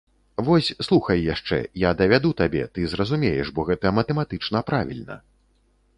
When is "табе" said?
2.41-2.63